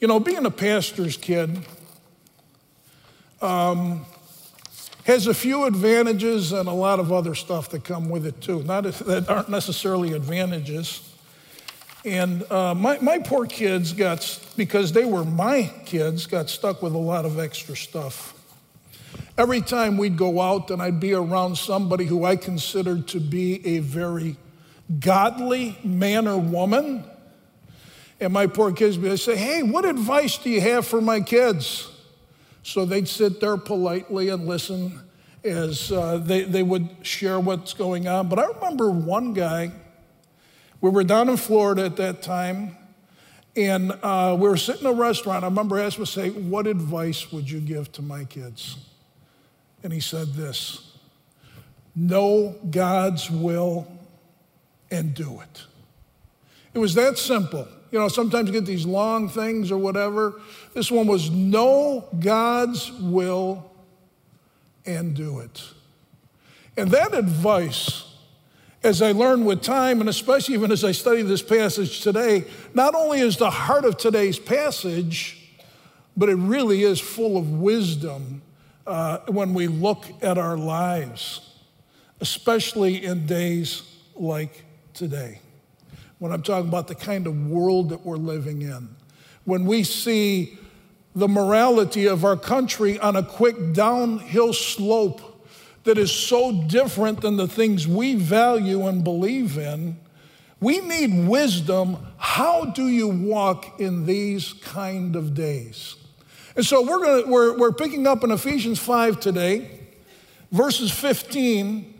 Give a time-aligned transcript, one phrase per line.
[0.00, 1.58] You know, being a pastor's kid
[3.42, 4.06] um,
[5.02, 8.62] has a few advantages and a lot of other stuff that come with it too.
[8.62, 11.02] Not that aren't necessarily advantages.
[12.04, 16.94] And uh, my, my poor kids got, because they were my kids, got stuck with
[16.94, 18.34] a lot of extra stuff.
[19.36, 23.66] Every time we'd go out and I'd be around somebody who I considered to be
[23.66, 24.36] a very
[25.00, 27.02] godly man or woman,
[28.20, 31.90] and my poor kids would say, Hey, what advice do you have for my kids?
[32.62, 35.00] So they'd sit there politely and listen
[35.44, 38.28] as uh, they, they would share what's going on.
[38.28, 39.70] But I remember one guy,
[40.80, 42.76] we were down in Florida at that time,
[43.56, 45.44] and uh, we were sitting in a restaurant.
[45.44, 48.76] I remember asking him say, What advice would you give to my kids?
[49.82, 50.92] And he said this
[51.94, 53.86] Know God's will
[54.90, 55.62] and do it.
[56.74, 57.66] It was that simple.
[57.90, 60.40] You know, sometimes you get these long things or whatever.
[60.74, 63.70] This one was know God's will
[64.84, 65.62] and do it.
[66.76, 68.04] And that advice,
[68.82, 72.94] as I learned with time, and especially even as I study this passage today, not
[72.94, 75.50] only is the heart of today's passage,
[76.16, 78.42] but it really is full of wisdom
[78.86, 81.54] uh, when we look at our lives,
[82.20, 83.82] especially in days
[84.14, 85.40] like today
[86.18, 88.88] when I'm talking about the kind of world that we're living in.
[89.44, 90.58] When we see
[91.14, 95.46] the morality of our country on a quick downhill slope
[95.84, 99.96] that is so different than the things we value and believe in,
[100.60, 101.98] we need wisdom.
[102.18, 105.94] How do you walk in these kind of days?
[106.56, 109.70] And so we're, gonna, we're, we're picking up in Ephesians 5 today,
[110.50, 111.97] verses 15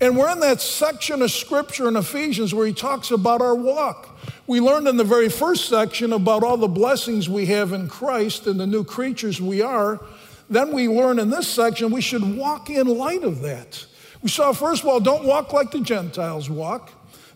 [0.00, 4.16] and we're in that section of scripture in Ephesians where he talks about our walk.
[4.46, 8.46] We learned in the very first section about all the blessings we have in Christ
[8.46, 10.00] and the new creatures we are.
[10.48, 13.84] Then we learn in this section we should walk in light of that.
[14.22, 16.90] We saw, first of all, don't walk like the Gentiles walk.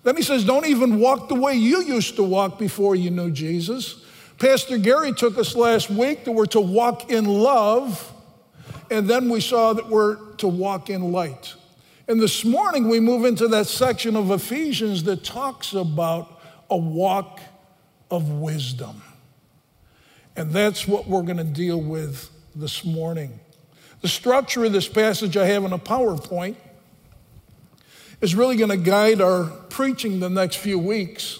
[0.05, 3.31] Then he says, don't even walk the way you used to walk before you knew
[3.31, 4.05] Jesus.
[4.39, 8.13] Pastor Gary took us last week that we're to walk in love.
[8.91, 11.55] And then we saw that we're to walk in light.
[12.13, 17.41] And this morning we move into that section of Ephesians that talks about a walk
[18.11, 19.01] of wisdom.
[20.37, 23.41] And that's what we're going to deal with this morning.
[24.03, 26.57] The structure of this passage I have in a PowerPoint
[28.21, 31.39] is really going to guide our preaching the next few weeks.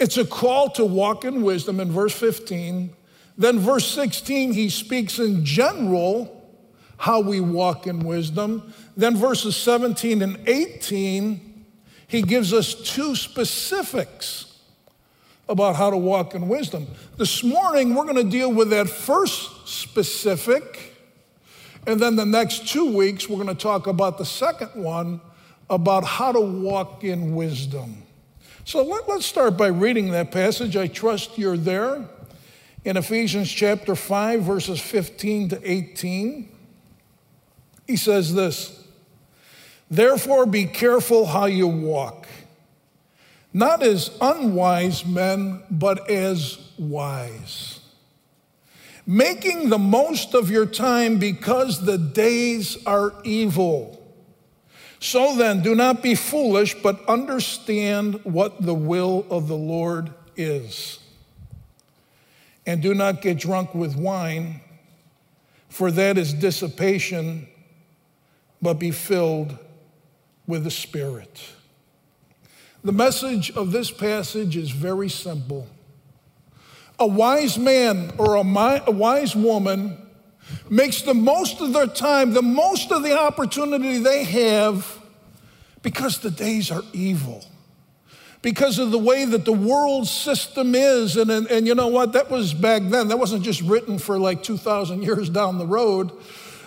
[0.00, 2.90] It's a call to walk in wisdom in verse 15.
[3.38, 6.39] Then, verse 16, he speaks in general
[7.00, 8.74] how we walk in wisdom.
[8.94, 11.64] Then, verses 17 and 18,
[12.06, 14.58] he gives us two specifics
[15.48, 16.86] about how to walk in wisdom.
[17.16, 20.94] This morning, we're going to deal with that first specific,
[21.86, 25.22] and then the next two weeks, we're going to talk about the second one
[25.70, 28.02] about how to walk in wisdom.
[28.66, 30.76] So let, us start by reading that passage.
[30.76, 32.04] I trust you're there
[32.84, 36.56] in Ephesians chapter 5, verses 15 to 18.
[37.90, 38.84] He says this
[39.90, 42.28] Therefore, be careful how you walk,
[43.52, 47.80] not as unwise men, but as wise,
[49.04, 53.96] making the most of your time because the days are evil.
[55.00, 61.00] So then, do not be foolish, but understand what the will of the Lord is.
[62.66, 64.60] And do not get drunk with wine,
[65.68, 67.48] for that is dissipation
[68.62, 69.56] but be filled
[70.46, 71.40] with the Spirit.
[72.82, 75.68] The message of this passage is very simple.
[76.98, 79.96] A wise man or a, a, wise woman
[80.68, 84.98] makes the most of their time, the most of the opportunity they have,
[85.82, 87.44] because the days are evil,
[88.42, 91.16] because of the way that the world system is.
[91.16, 92.12] And, and, and you know what?
[92.14, 93.08] That was back then.
[93.08, 96.10] That wasn't just written for like 2,000 years down the road.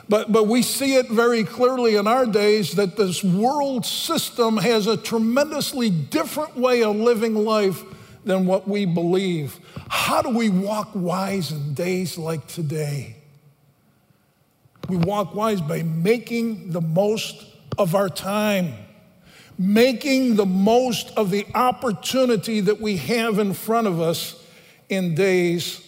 [0.09, 4.85] But, but we see it very clearly in our days that this world system has
[4.87, 7.83] a tremendously different way of living life
[8.25, 9.59] than what we believe.
[9.89, 13.15] How do we walk wise in days like today?
[14.89, 17.45] We walk wise by making the most
[17.77, 18.73] of our time,
[19.57, 24.45] making the most of the opportunity that we have in front of us
[24.89, 25.81] in days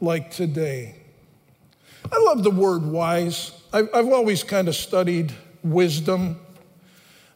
[0.00, 1.01] like today.
[2.12, 3.52] I love the word wise.
[3.72, 5.32] I've, I've always kind of studied
[5.64, 6.38] wisdom.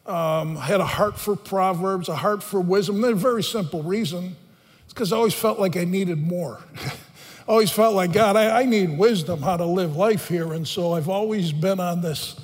[0.05, 3.01] Um, had a heart for Proverbs, a heart for wisdom.
[3.01, 4.37] There's a very simple reason.
[4.85, 6.61] It's because I always felt like I needed more.
[6.85, 6.93] I
[7.49, 10.53] always felt like, God, I, I need wisdom how to live life here.
[10.53, 12.39] And so I've always been on this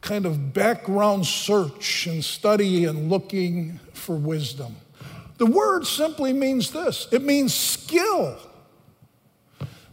[0.00, 4.74] kind of background search and study and looking for wisdom.
[5.36, 8.38] The word simply means this it means skill.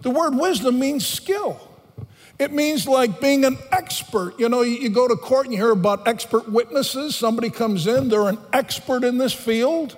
[0.01, 1.59] The word wisdom means skill.
[2.37, 4.39] It means like being an expert.
[4.39, 7.15] You know, you, go to court and you hear about expert witnesses.
[7.15, 9.97] Somebody comes in, they're an expert in this field.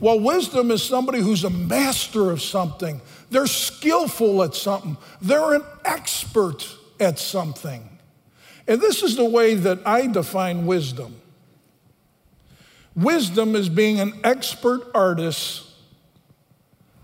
[0.00, 3.00] Well, wisdom is somebody who's a master of something.
[3.30, 4.96] They're skillful at something.
[5.20, 6.66] They're an expert
[6.98, 7.98] at something.
[8.66, 11.20] And this is the way that I define wisdom
[12.98, 15.64] wisdom is being an expert artist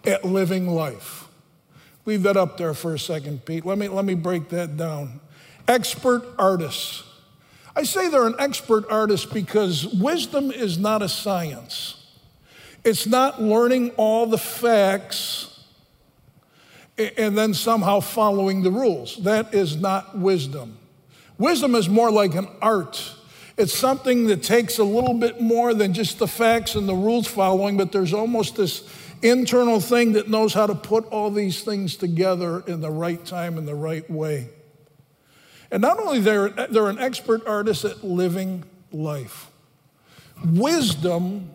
[0.04, 1.23] at living life.
[2.06, 3.64] Leave that up there for a second, Pete.
[3.64, 5.20] Let me, let me break that down.
[5.66, 7.04] Expert artists.
[7.74, 12.06] I say they're an expert artist because wisdom is not a science.
[12.84, 15.50] It's not learning all the facts
[16.96, 19.16] and then somehow following the rules.
[19.24, 20.76] That is not wisdom.
[21.38, 23.14] Wisdom is more like an art.
[23.56, 27.26] It's something that takes a little bit more than just the facts and the rules
[27.26, 28.88] following, but there's almost this
[29.24, 33.58] internal thing that knows how to put all these things together in the right time
[33.58, 34.50] and the right way.
[35.70, 39.50] And not only they're, they're an expert artist at living life.
[40.44, 41.50] Wisdom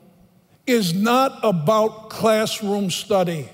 [0.66, 3.50] is not about classroom study.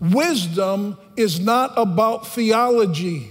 [0.00, 3.30] Wisdom is not about theology.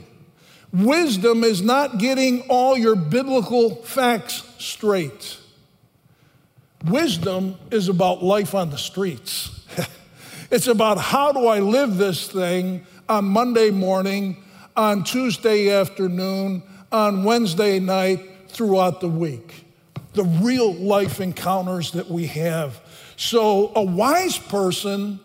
[0.74, 5.38] Wisdom is not getting all your biblical facts straight.
[6.86, 9.57] Wisdom is about life on the streets.
[10.52, 14.44] it's about how do I live this thing on Monday morning,
[14.76, 19.66] on Tuesday afternoon, on Wednesday night, throughout the week.
[20.14, 22.82] The real life encounters that we have.
[23.18, 25.20] So, a wise person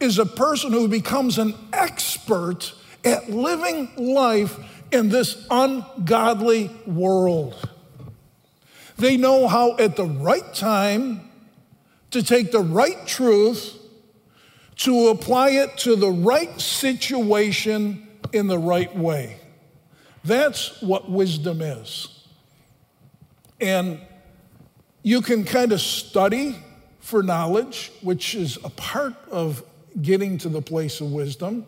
[0.00, 4.58] is a person who becomes an expert at living life
[4.92, 7.68] in this ungodly world.
[8.96, 11.30] They know how, at the right time,
[12.10, 13.74] to take the right truth,
[14.76, 19.40] to apply it to the right situation in the right way.
[20.24, 22.24] That's what wisdom is.
[23.60, 24.00] And
[25.02, 26.56] you can kind of study
[26.98, 29.62] for knowledge, which is a part of
[30.02, 31.64] getting to the place of wisdom.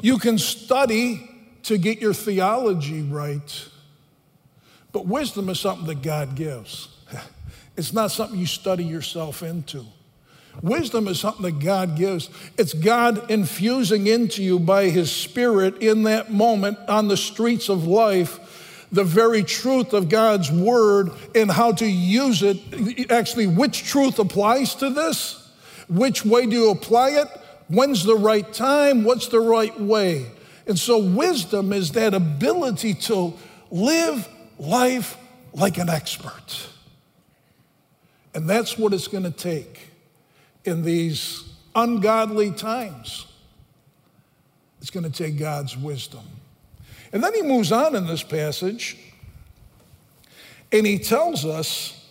[0.00, 1.30] You can study
[1.64, 3.68] to get your theology right.
[4.92, 6.88] But wisdom is something that God gives.
[7.76, 9.84] It's not something you study yourself into.
[10.62, 12.30] Wisdom is something that God gives.
[12.56, 17.86] It's God infusing into you by His Spirit in that moment on the streets of
[17.86, 18.40] life
[18.94, 23.10] the very truth of God's Word and how to use it.
[23.10, 25.50] Actually, which truth applies to this?
[25.88, 27.28] Which way do you apply it?
[27.68, 29.04] When's the right time?
[29.04, 30.26] What's the right way?
[30.66, 33.34] And so, wisdom is that ability to
[33.70, 34.28] live
[34.58, 35.16] life
[35.52, 36.68] like an expert.
[38.34, 39.90] And that's what it's going to take
[40.64, 41.44] in these
[41.74, 43.26] ungodly times.
[44.80, 46.24] It's going to take God's wisdom.
[47.12, 48.98] And then he moves on in this passage
[50.72, 52.04] and he tells us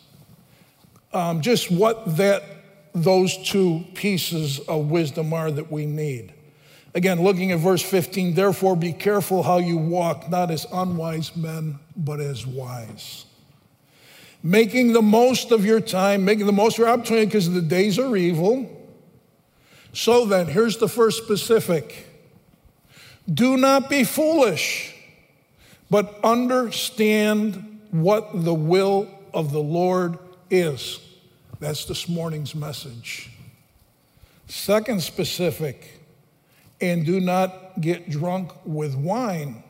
[1.11, 2.43] um, just what that
[2.95, 6.33] those two pieces of wisdom are that we need.
[6.95, 11.79] Again, looking at verse 15, therefore be careful how you walk, not as unwise men,
[11.97, 13.25] but as wise.
[14.45, 17.97] Making the most of your time, making the most of your opportunity because the days
[17.97, 18.69] are evil.
[19.93, 22.07] So then, here's the first specific
[23.31, 24.93] do not be foolish,
[25.89, 30.17] but understand what the will of the Lord
[30.49, 30.99] is.
[31.61, 33.29] That's this morning's message.
[34.47, 36.01] Second specific,
[36.81, 39.63] and do not get drunk with wine,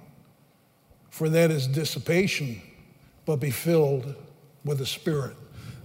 [1.12, 2.60] for that is dissipation,
[3.25, 4.15] but be filled
[4.63, 5.36] with the Spirit.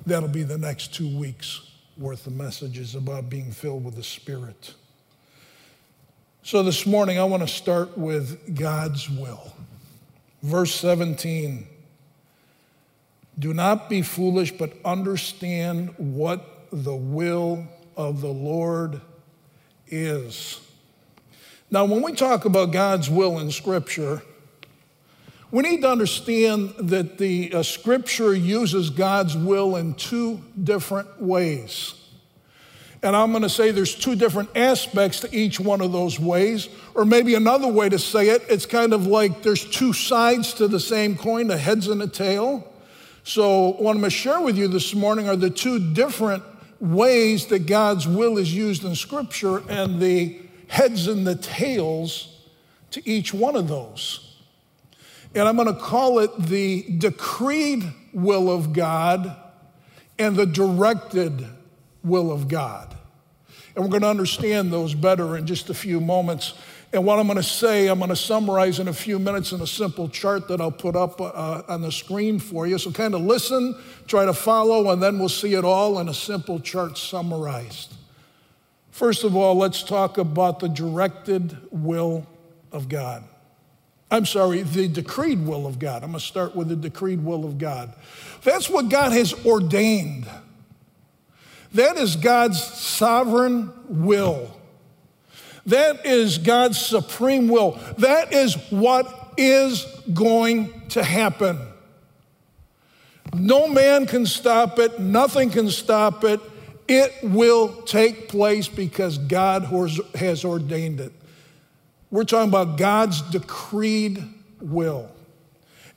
[0.07, 1.61] That'll be the next two weeks
[1.97, 4.75] worth of messages about being filled with the Spirit.
[6.43, 9.53] So this morning, I want to start with God's will.
[10.43, 11.67] Verse 17
[13.39, 17.67] Do not be foolish, but understand what the will
[17.97, 19.01] of the Lord
[19.89, 20.61] is.
[21.71, 24.23] Now, when we talk about God's will in Scripture,
[25.51, 31.95] we need to understand that the uh, Scripture uses God's will in two different ways.
[33.03, 36.69] And I'm going to say there's two different aspects to each one of those ways.
[36.95, 40.69] Or maybe another way to say it, it's kind of like there's two sides to
[40.69, 42.71] the same coin, the heads and the tail.
[43.23, 46.43] So, what I'm going to share with you this morning are the two different
[46.81, 52.37] ways that God's will is used in Scripture and the heads and the tails
[52.91, 54.28] to each one of those.
[55.35, 59.37] And I'm going to call it the decreed will of God
[60.19, 61.47] and the directed
[62.03, 62.97] will of God.
[63.75, 66.55] And we're going to understand those better in just a few moments.
[66.93, 69.61] And what I'm going to say, I'm going to summarize in a few minutes in
[69.61, 72.79] a simple chart that I'll put up uh, on the screen for you.
[72.79, 76.15] So kind of listen, try to follow, and then we'll see it all in a
[76.15, 77.95] simple chart summarized.
[78.91, 82.27] First of all, let's talk about the directed will
[82.73, 83.23] of God.
[84.11, 86.03] I'm sorry, the decreed will of God.
[86.03, 87.93] I'm going to start with the decreed will of God.
[88.43, 90.27] That's what God has ordained.
[91.75, 94.59] That is God's sovereign will.
[95.67, 97.79] That is God's supreme will.
[97.99, 99.85] That is what is
[100.15, 101.59] going to happen.
[103.35, 106.41] No man can stop it, nothing can stop it.
[106.89, 109.65] It will take place because God
[110.15, 111.13] has ordained it.
[112.11, 114.23] We're talking about God's decreed
[114.61, 115.11] will.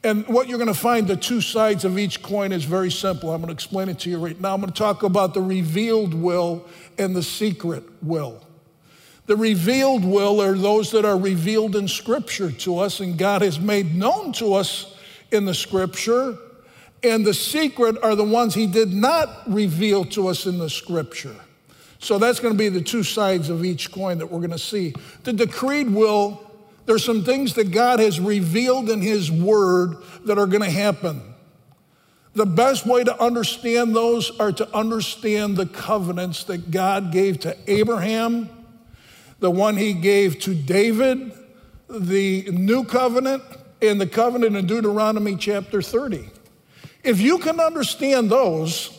[0.03, 3.31] And what you're going to find, the two sides of each coin is very simple.
[3.31, 4.53] I'm going to explain it to you right now.
[4.53, 6.65] I'm going to talk about the revealed will
[6.97, 8.41] and the secret will.
[9.27, 13.59] The revealed will are those that are revealed in Scripture to us, and God has
[13.59, 14.97] made known to us
[15.31, 16.35] in the Scripture.
[17.03, 21.35] And the secret are the ones He did not reveal to us in the Scripture.
[22.01, 24.57] So that's going to be the two sides of each coin that we're going to
[24.59, 24.93] see.
[25.23, 26.41] The decreed will,
[26.85, 31.21] there's some things that God has revealed in His Word that are going to happen.
[32.33, 37.55] The best way to understand those are to understand the covenants that God gave to
[37.67, 38.49] Abraham
[39.41, 41.33] the one he gave to David,
[41.89, 43.43] the new covenant,
[43.81, 46.29] and the covenant in Deuteronomy chapter 30.
[47.03, 48.95] If you can understand those,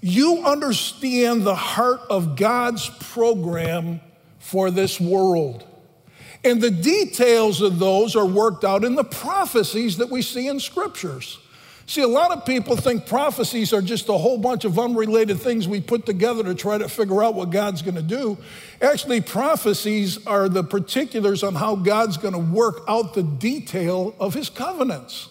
[0.00, 4.00] you understand the heart of God's program
[4.38, 5.66] for this world.
[6.42, 10.58] And the details of those are worked out in the prophecies that we see in
[10.58, 11.38] scriptures.
[11.90, 15.66] See, a lot of people think prophecies are just a whole bunch of unrelated things
[15.66, 18.38] we put together to try to figure out what God's going to do.
[18.80, 24.34] Actually, prophecies are the particulars on how God's going to work out the detail of
[24.34, 25.28] his covenants.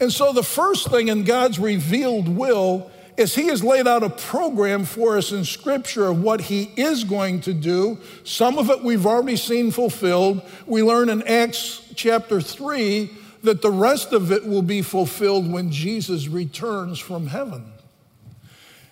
[0.00, 4.10] And so, the first thing in God's revealed will is he has laid out a
[4.10, 7.98] program for us in Scripture of what he is going to do.
[8.24, 10.42] Some of it we've already seen fulfilled.
[10.66, 13.10] We learn in Acts chapter 3
[13.44, 17.72] that the rest of it will be fulfilled when Jesus returns from heaven.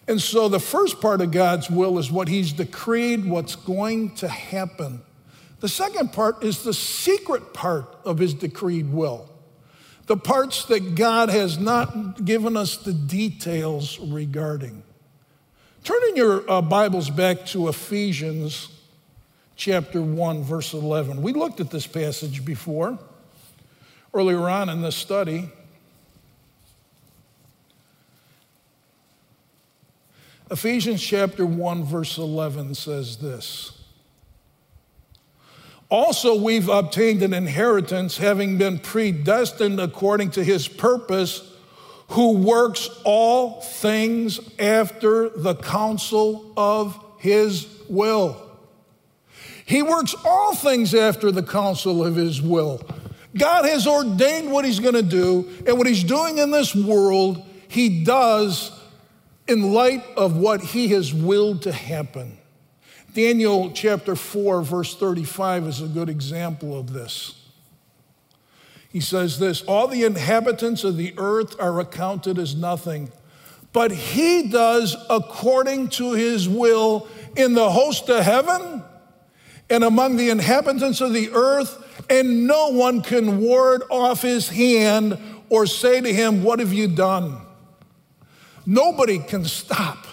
[0.06, 4.28] And so the first part of God's will is what He's decreed, what's going to
[4.28, 5.02] happen.
[5.60, 9.28] The second part is the secret part of His decreed will,
[10.12, 14.83] the parts that God has not given us the details regarding.
[15.85, 18.69] Turn in your uh, Bibles back to Ephesians
[19.57, 21.23] chapter 1, verse 11.
[21.23, 22.99] We looked at this passage before
[24.12, 25.49] earlier on in this study.
[30.50, 33.81] Ephesians chapter 1, verse 11 says this.
[35.92, 41.52] Also, we've obtained an inheritance, having been predestined according to his purpose,
[42.08, 48.40] who works all things after the counsel of his will.
[49.66, 52.80] He works all things after the counsel of his will.
[53.37, 57.44] God has ordained what He's going to do, and what He's doing in this world,
[57.68, 58.72] He does
[59.46, 62.38] in light of what He has willed to happen.
[63.14, 67.35] Daniel chapter 4, verse 35 is a good example of this.
[68.88, 73.12] He says this All the inhabitants of the earth are accounted as nothing,
[73.73, 78.83] but He does according to His will in the host of heaven
[79.71, 81.78] and among the inhabitants of the earth
[82.11, 86.88] and no one can ward off his hand or say to him, What have you
[86.88, 87.40] done?
[88.66, 90.07] Nobody can stop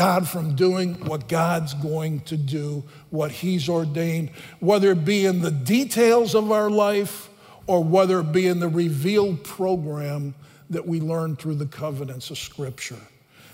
[0.00, 5.42] God from doing what God's going to do, what He's ordained, whether it be in
[5.42, 7.28] the details of our life
[7.66, 10.34] or whether it be in the revealed program
[10.70, 12.96] that we learn through the covenants of Scripture.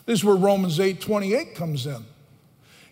[0.04, 2.04] This is where Romans 8 28 comes in.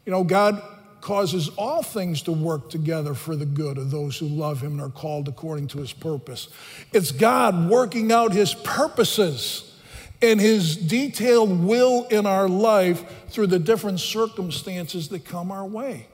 [0.04, 0.60] You know, God
[1.00, 4.80] causes all things to work together for the good of those who love him and
[4.80, 6.48] are called according to his purpose.
[6.92, 9.73] It's God working out his purposes
[10.22, 16.08] and his detailed will in our life through the different circumstances that come our way.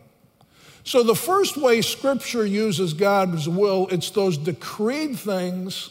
[0.83, 5.91] So, the first way Scripture uses God's will, it's those decreed things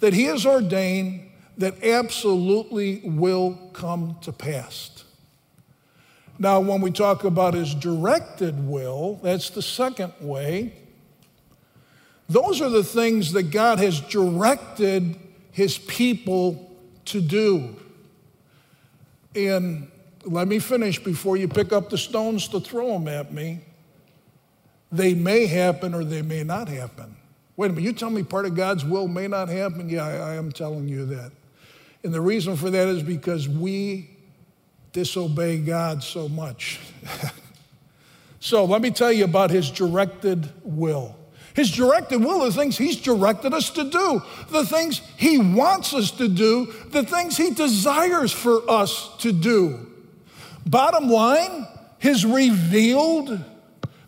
[0.00, 5.04] that He has ordained that absolutely will come to pass.
[6.38, 10.72] Now, when we talk about his directed will, that's the second way.
[12.30, 15.16] Those are the things that God has directed
[15.52, 16.69] his people
[17.10, 17.76] to do.
[19.34, 19.90] And
[20.24, 23.60] let me finish before you pick up the stones to throw them at me.
[24.92, 27.16] They may happen or they may not happen.
[27.56, 29.88] Wait a minute, you tell me part of God's will may not happen?
[29.88, 31.30] Yeah, I, I am telling you that.
[32.02, 34.10] And the reason for that is because we
[34.92, 36.80] disobey God so much.
[38.40, 41.14] so let me tell you about his directed will.
[41.60, 46.10] His directed will the things he's directed us to do, the things he wants us
[46.12, 49.86] to do, the things he desires for us to do.
[50.64, 53.44] Bottom line, his revealed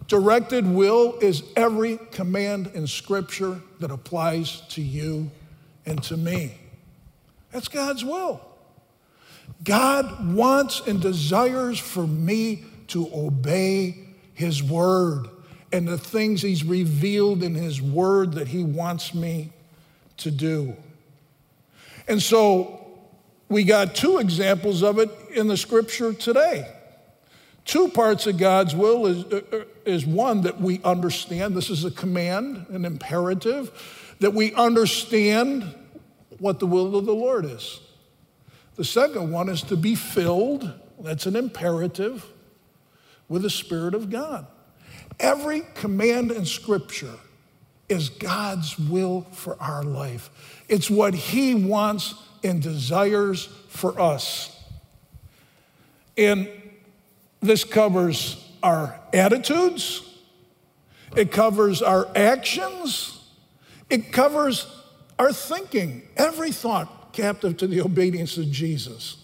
[0.07, 5.31] directed will is every command in Scripture that applies to you
[5.85, 6.55] and to me.
[7.51, 8.41] That's God's will.
[9.63, 15.29] God wants and desires for me to obey His word
[15.73, 19.53] and the things He's revealed in His word that He wants me
[20.19, 20.77] to do.
[22.07, 22.87] And so
[23.49, 26.69] we got two examples of it in the scripture today.
[27.65, 31.55] Two parts of God's will is, uh, is one that we understand.
[31.55, 35.75] This is a command, an imperative, that we understand
[36.39, 37.81] what the will of the Lord is.
[38.75, 42.27] The second one is to be filled, that's an imperative,
[43.29, 44.47] with the Spirit of God.
[45.21, 47.15] Every command in Scripture
[47.89, 50.31] is God's will for our life.
[50.69, 54.59] It's what He wants and desires for us.
[56.17, 56.49] And
[57.41, 60.09] this covers our attitudes,
[61.17, 63.21] it covers our actions,
[63.91, 64.67] it covers
[65.19, 69.22] our thinking, every thought captive to the obedience of Jesus.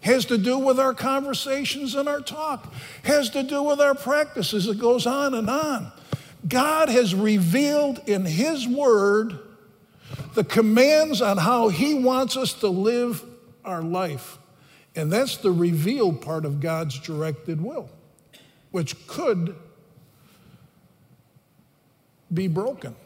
[0.00, 2.72] Has to do with our conversations and our talk,
[3.04, 4.66] has to do with our practices.
[4.66, 5.92] It goes on and on.
[6.48, 9.38] God has revealed in His Word
[10.34, 13.22] the commands on how He wants us to live
[13.64, 14.38] our life.
[14.96, 17.90] And that's the revealed part of God's directed will,
[18.70, 19.54] which could
[22.32, 22.96] be broken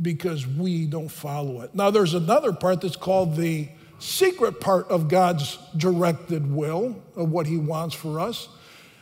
[0.00, 1.74] because we don't follow it.
[1.74, 7.46] Now, there's another part that's called the secret part of God's directed will, of what
[7.46, 8.48] He wants for us.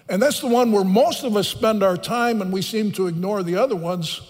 [0.08, 3.06] And that's the one where most of us spend our time and we seem to
[3.06, 4.20] ignore the other ones.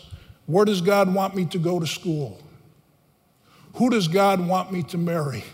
[0.46, 2.40] Where does God want me to go to school?
[3.74, 5.44] Who does God want me to marry?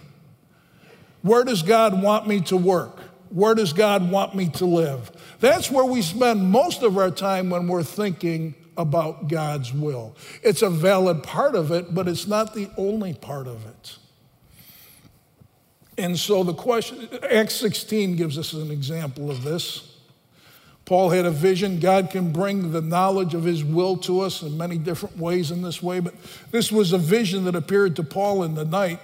[1.22, 2.98] Where does God want me to work?
[3.30, 5.10] Where does God want me to live?
[5.40, 10.16] That's where we spend most of our time when we're thinking about God's will.
[10.42, 13.98] It's a valid part of it, but it's not the only part of it.
[15.98, 19.96] And so the question, Acts 16 gives us an example of this.
[20.84, 21.80] Paul had a vision.
[21.80, 25.60] God can bring the knowledge of his will to us in many different ways in
[25.60, 26.14] this way, but
[26.50, 29.00] this was a vision that appeared to Paul in the night.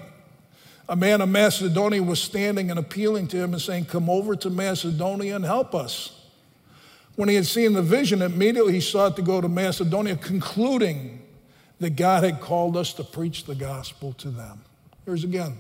[0.89, 4.49] A man of Macedonia was standing and appealing to him and saying, Come over to
[4.49, 6.23] Macedonia and help us.
[7.17, 11.23] When he had seen the vision, immediately he sought to go to Macedonia, concluding
[11.81, 14.63] that God had called us to preach the gospel to them.
[15.05, 15.59] Here's again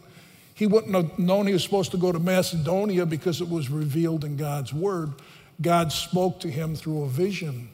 [0.54, 4.24] he wouldn't have known he was supposed to go to Macedonia because it was revealed
[4.24, 5.12] in God's word.
[5.60, 7.68] God spoke to him through a vision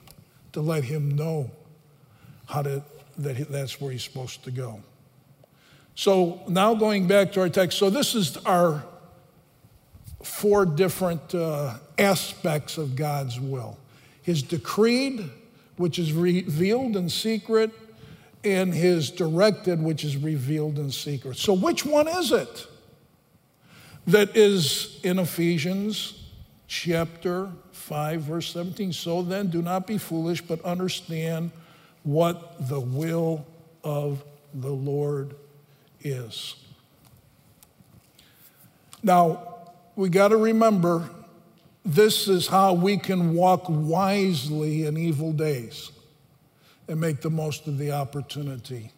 [0.53, 1.51] to let him know
[2.47, 2.83] how to,
[3.19, 4.83] that he, that's where he's supposed to go.
[5.95, 8.83] So now going back to our text, so this is our
[10.23, 13.79] four different uh, aspects of God's will
[14.23, 15.29] His decreed,
[15.77, 17.71] which is revealed in secret,
[18.45, 21.37] and His directed, which is revealed in secret.
[21.37, 22.67] So, which one is it?
[24.07, 26.29] That is in Ephesians
[26.67, 28.93] chapter 5, verse 17.
[28.93, 31.51] So then, do not be foolish, but understand
[32.03, 33.47] what the will
[33.85, 35.35] of the Lord
[36.01, 36.55] is.
[39.03, 39.47] Now,
[39.97, 41.09] we got to remember
[41.85, 45.91] this is how we can walk wisely in evil days
[46.89, 48.93] and make the most of the opportunity.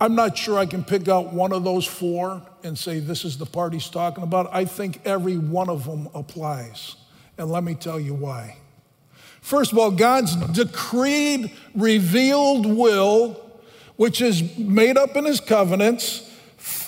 [0.00, 3.36] I'm not sure I can pick out one of those four and say this is
[3.36, 4.48] the part he's talking about.
[4.52, 6.96] I think every one of them applies.
[7.36, 8.56] And let me tell you why.
[9.42, 13.40] First of all, God's decreed, revealed will,
[13.96, 16.26] which is made up in his covenants.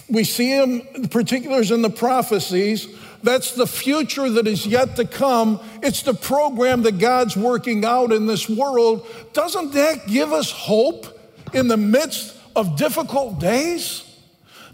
[0.09, 2.89] We see him, particulars in the prophecies.
[3.23, 5.61] That's the future that is yet to come.
[5.83, 9.07] It's the program that God's working out in this world.
[9.33, 11.07] Doesn't that give us hope
[11.53, 14.09] in the midst of difficult days?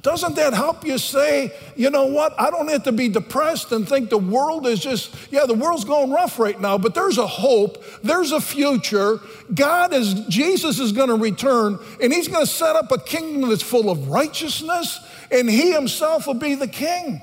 [0.01, 2.39] Doesn't that help you say, you know what?
[2.39, 5.85] I don't have to be depressed and think the world is just, yeah, the world's
[5.85, 9.19] going rough right now, but there's a hope, there's a future.
[9.53, 13.51] God is, Jesus is going to return, and he's going to set up a kingdom
[13.51, 15.01] that's full of righteousness,
[15.33, 17.21] and he himself will be the king.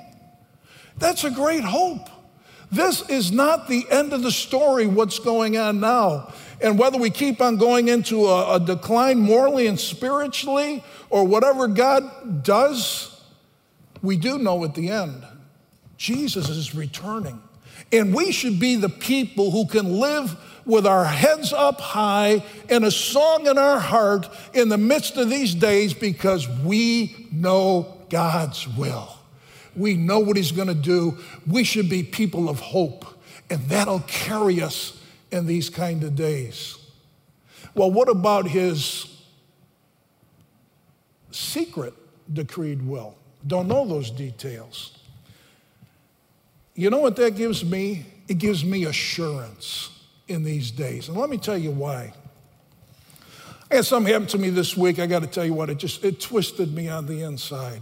[0.97, 2.09] That's a great hope.
[2.71, 6.33] This is not the end of the story, what's going on now.
[6.61, 11.67] And whether we keep on going into a, a decline morally and spiritually, or whatever
[11.67, 13.21] God does,
[14.01, 15.25] we do know at the end,
[15.97, 17.41] Jesus is returning.
[17.91, 22.83] And we should be the people who can live with our heads up high and
[22.83, 28.67] a song in our heart in the midst of these days because we know God's
[28.67, 29.15] will.
[29.75, 31.17] We know what He's going to do.
[31.45, 33.05] We should be people of hope,
[33.49, 34.94] and that'll carry us
[35.31, 36.77] in these kind of days.
[37.73, 39.15] Well, what about His
[41.35, 41.93] secret
[42.31, 43.15] decreed will.
[43.45, 44.97] Don't know those details.
[46.73, 48.05] You know what that gives me?
[48.27, 49.89] It gives me assurance
[50.27, 51.07] in these days.
[51.07, 52.13] And let me tell you why.
[53.71, 54.99] I had something happen to me this week.
[54.99, 57.81] I got to tell you what, it just it twisted me on the inside.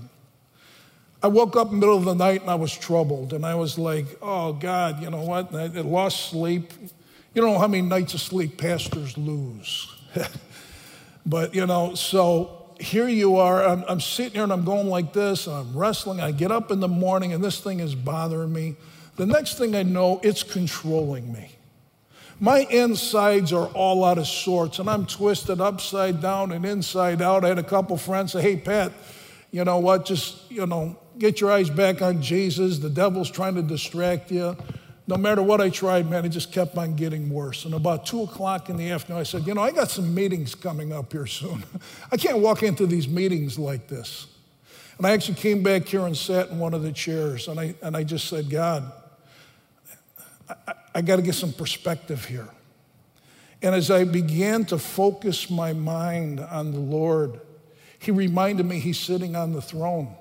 [1.21, 3.31] I woke up in the middle of the night and I was troubled.
[3.31, 5.53] And I was like, oh God, you know what?
[5.53, 6.73] I lost sleep.
[7.33, 9.91] You don't know how many nights of sleep pastors lose.
[11.25, 15.13] but, you know, so here you are, I'm, I'm, sitting here and I'm going like
[15.13, 16.21] this, and I'm wrestling.
[16.21, 18.75] I get up in the morning and this thing is bothering me.
[19.15, 21.49] The next thing I know, it's controlling me.
[22.39, 27.45] My insides are all out of sorts, and I'm twisted upside down and inside out.
[27.45, 28.91] I had a couple friends say, Hey, Pat,
[29.51, 30.05] you know what?
[30.05, 32.79] Just, you know, get your eyes back on Jesus.
[32.79, 34.57] The devil's trying to distract you
[35.05, 37.65] no matter what I tried, man, it just kept on getting worse.
[37.65, 40.55] And about two o'clock in the afternoon, I said, You know, I got some meetings
[40.55, 41.63] coming up here soon.
[42.11, 44.27] I can't walk into these meetings like this.
[44.97, 47.75] And I actually came back here and sat in one of the chairs, and I,
[47.81, 48.89] and I just said, God,
[50.49, 52.47] I, I got to get some perspective here.
[53.61, 57.41] And as I began to focus my mind on the Lord,
[57.99, 60.15] He reminded me He's sitting on the throne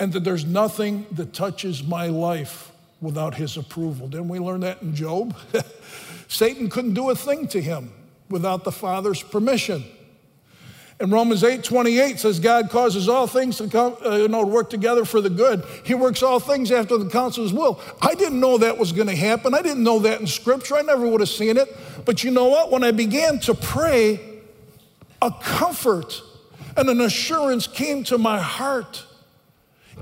[0.00, 2.72] and that there's nothing that touches my life
[3.04, 4.08] without his approval.
[4.08, 5.36] Didn't we learn that in Job?
[6.28, 7.92] Satan couldn't do a thing to him
[8.28, 9.84] without the Father's permission.
[11.00, 14.70] And Romans 8 28 says, God causes all things to come, uh, you know, work
[14.70, 15.64] together for the good.
[15.84, 17.80] He works all things after the counsel of his will.
[18.00, 19.54] I didn't know that was going to happen.
[19.54, 20.76] I didn't know that in Scripture.
[20.76, 21.68] I never would have seen it.
[22.04, 22.70] But you know what?
[22.70, 24.20] When I began to pray,
[25.20, 26.22] a comfort
[26.76, 29.04] and an assurance came to my heart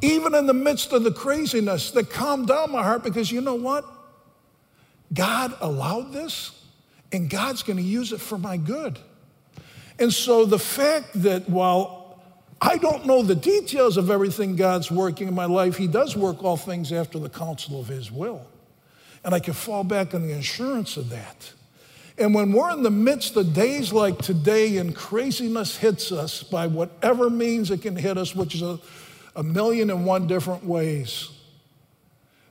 [0.03, 3.55] even in the midst of the craziness that calmed down my heart because you know
[3.55, 3.85] what?
[5.15, 6.51] God allowed this
[7.12, 8.99] and God's going to use it for my good.
[9.99, 12.21] And so the fact that while
[12.61, 16.43] I don't know the details of everything God's working in my life, He does work
[16.43, 18.45] all things after the counsel of His will.
[19.25, 21.53] And I can fall back on the assurance of that.
[22.19, 26.67] And when we're in the midst of days like today and craziness hits us by
[26.67, 28.79] whatever means it can hit us, which is a
[29.35, 31.31] a million and one different ways.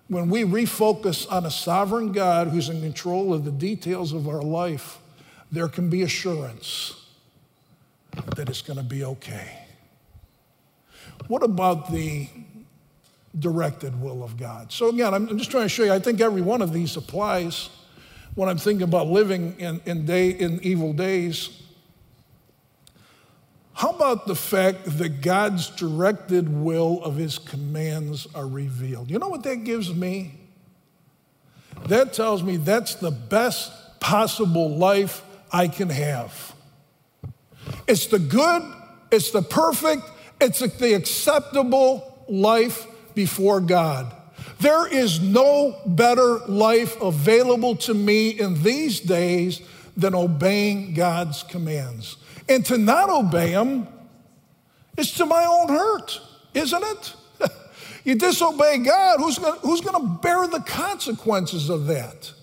[0.08, 4.42] When we refocus on a sovereign God who's in control of the details of our
[4.42, 5.00] life,
[5.52, 6.96] there can be assurance
[8.36, 9.58] that it's going to be okay.
[11.28, 12.28] What about the
[13.38, 14.72] directed will of God?
[14.72, 17.70] So, again, I'm just trying to show you, I think every one of these applies
[18.36, 21.61] when I'm thinking about living in, in, day, in evil days.
[23.74, 29.10] How about the fact that God's directed will of his commands are revealed?
[29.10, 30.36] You know what that gives me?
[31.88, 36.54] That tells me that's the best possible life I can have.
[37.88, 38.64] It's the good,
[39.12, 40.04] it's the perfect,
[40.40, 44.14] it's the acceptable life before God.
[44.60, 49.62] There is no better life available to me in these days
[49.98, 52.18] than obeying God's commands.
[52.52, 53.88] And to not obey him
[54.98, 56.20] is to my own hurt,
[56.54, 57.14] isn't it?
[58.04, 62.34] you disobey God, who's going who's to bear the consequences of that?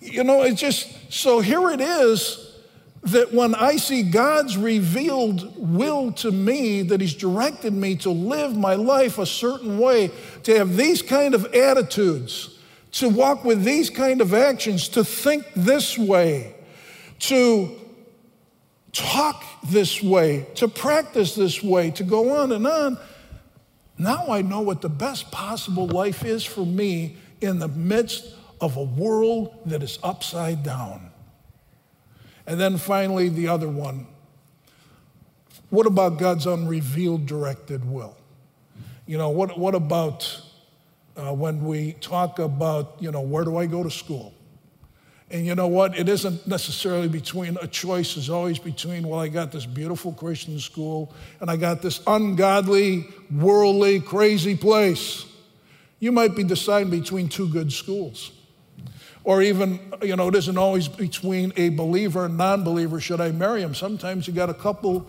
[0.00, 2.52] You know, it's just so here it is
[3.04, 8.56] that when I see God's revealed will to me, that He's directed me to live
[8.56, 10.10] my life a certain way,
[10.42, 12.58] to have these kind of attitudes,
[12.92, 16.54] to walk with these kind of actions, to think this way,
[17.20, 17.81] to
[18.92, 22.98] talk this way, to practice this way, to go on and on.
[23.98, 28.76] Now I know what the best possible life is for me in the midst of
[28.76, 31.10] a world that is upside down.
[32.46, 34.06] And then finally, the other one
[35.70, 38.14] What about God's unrevealed directed will?
[39.06, 40.38] You know, what, what about
[41.16, 44.34] uh, when we talk about, you know, where do I go to school?
[45.32, 45.98] And you know what?
[45.98, 50.60] It isn't necessarily between a choice, is always between, well, I got this beautiful Christian
[50.60, 55.24] school and I got this ungodly, worldly, crazy place.
[56.00, 58.30] You might be deciding between two good schools.
[59.24, 63.00] Or even, you know, it isn't always between a believer and non believer.
[63.00, 63.74] Should I marry him?
[63.74, 65.06] Sometimes you got a couple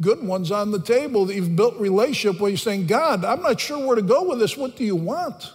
[0.00, 3.60] good ones on the table that you've built relationship where you're saying, God, I'm not
[3.60, 4.56] sure where to go with this.
[4.56, 5.52] What do you want?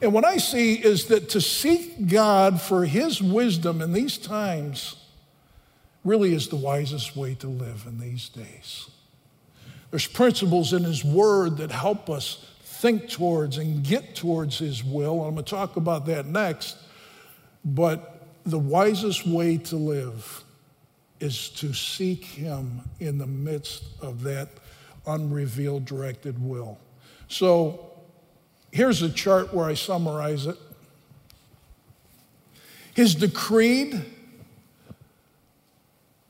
[0.00, 4.96] And what I see is that to seek God for his wisdom in these times
[6.04, 8.88] really is the wisest way to live in these days.
[9.90, 15.24] There's principles in his word that help us think towards and get towards his will.
[15.24, 16.76] I'm going to talk about that next.
[17.64, 20.44] But the wisest way to live
[21.18, 24.48] is to seek him in the midst of that
[25.06, 26.78] unrevealed directed will.
[27.28, 27.85] So
[28.76, 30.58] Here's a chart where I summarize it.
[32.92, 34.04] His decreed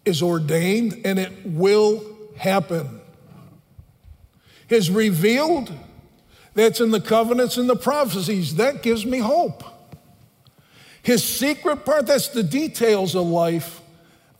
[0.04, 2.04] is ordained and it will
[2.36, 3.00] happen.
[4.68, 5.72] His revealed,
[6.54, 8.54] that's in the covenants and the prophecies.
[8.54, 9.64] That gives me hope.
[11.02, 13.80] His secret part, that's the details of life,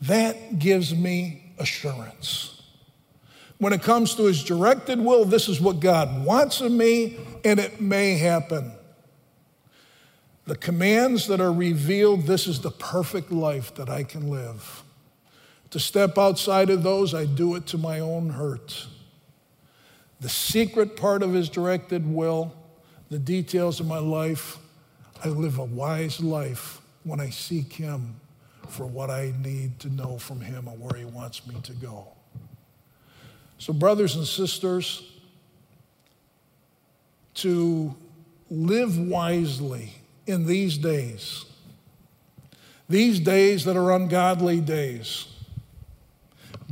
[0.02, 2.55] that gives me assurance.
[3.58, 7.58] When it comes to his directed will, this is what God wants of me, and
[7.58, 8.72] it may happen.
[10.46, 14.82] The commands that are revealed, this is the perfect life that I can live.
[15.70, 18.86] To step outside of those, I do it to my own hurt.
[20.20, 22.54] The secret part of his directed will,
[23.10, 24.58] the details of my life,
[25.24, 28.20] I live a wise life when I seek him
[28.68, 32.15] for what I need to know from him and where he wants me to go.
[33.58, 35.12] So, brothers and sisters,
[37.34, 37.94] to
[38.50, 39.92] live wisely
[40.26, 41.44] in these days,
[42.88, 45.26] these days that are ungodly days,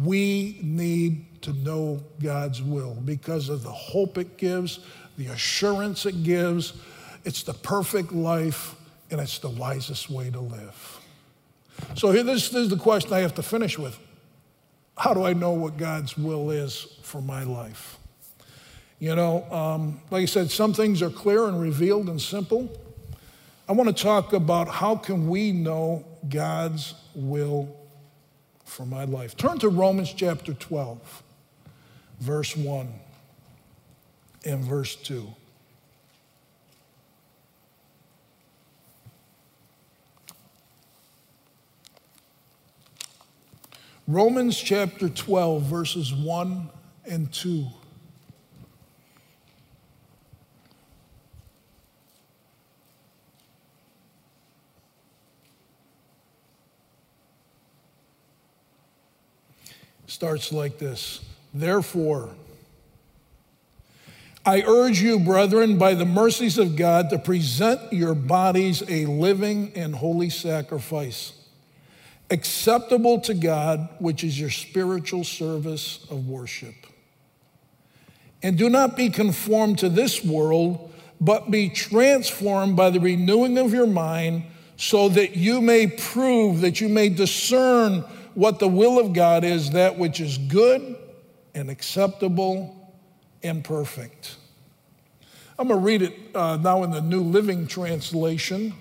[0.02, 4.80] we need to know God's will because of the hope it gives,
[5.16, 6.74] the assurance it gives.
[7.24, 8.74] It's the perfect life,
[9.10, 11.00] and it's the wisest way to live.
[11.94, 13.98] So, here, this, is the question I have to finish with
[14.96, 17.98] how do I know what God's will is for my life?
[18.98, 22.70] You know, um, like I said, some things are clear and revealed and simple.
[23.68, 27.74] I want to talk about how can we know God's will
[28.64, 29.36] for my life.
[29.36, 31.22] Turn to Romans chapter 12,
[32.20, 32.88] verse 1
[34.44, 35.26] and verse 2.
[44.06, 46.68] Romans chapter 12, verses 1
[47.06, 47.66] and 2.
[60.06, 62.28] Starts like this Therefore,
[64.44, 69.72] I urge you, brethren, by the mercies of God, to present your bodies a living
[69.74, 71.32] and holy sacrifice
[72.30, 76.74] acceptable to God, which is your spiritual service of worship.
[78.42, 83.72] And do not be conformed to this world, but be transformed by the renewing of
[83.72, 84.44] your mind,
[84.76, 88.00] so that you may prove, that you may discern
[88.34, 90.96] what the will of God is, that which is good
[91.54, 92.92] and acceptable
[93.42, 94.36] and perfect.
[95.58, 98.74] I'm going to read it uh, now in the New Living Translation.